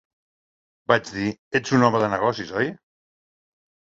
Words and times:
Vaig 0.91 1.09
dir: 1.17 1.27
"Ets 1.59 1.75
un 1.79 1.85
home 1.87 2.01
de 2.03 2.09
negocis, 2.13 2.53
oi?". 2.63 2.71